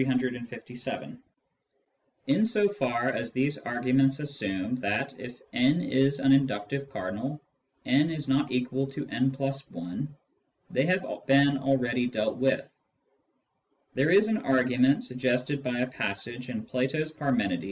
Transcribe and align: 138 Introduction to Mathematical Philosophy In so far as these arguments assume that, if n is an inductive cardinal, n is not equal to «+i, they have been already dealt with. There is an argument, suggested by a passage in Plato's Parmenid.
138 0.03 0.61
Introduction 0.69 1.19
to 1.19 1.19
Mathematical 1.21 1.21
Philosophy 1.21 1.21
In 2.27 2.45
so 2.47 2.73
far 2.73 3.07
as 3.09 3.31
these 3.31 3.59
arguments 3.59 4.19
assume 4.19 4.75
that, 4.77 5.13
if 5.19 5.39
n 5.53 5.79
is 5.83 6.17
an 6.17 6.31
inductive 6.31 6.89
cardinal, 6.89 7.39
n 7.85 8.09
is 8.09 8.27
not 8.27 8.51
equal 8.51 8.87
to 8.87 9.05
«+i, 9.11 10.07
they 10.71 10.87
have 10.87 11.05
been 11.27 11.59
already 11.59 12.07
dealt 12.07 12.37
with. 12.37 12.67
There 13.93 14.09
is 14.09 14.27
an 14.27 14.37
argument, 14.37 15.03
suggested 15.03 15.61
by 15.61 15.77
a 15.81 15.85
passage 15.85 16.49
in 16.49 16.63
Plato's 16.63 17.11
Parmenid. 17.11 17.59